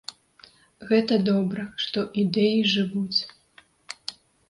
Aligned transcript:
Гэта 0.91 1.19
добра, 1.29 1.67
што 1.85 1.99
ідэі 2.25 2.59
жывуць. 2.75 3.19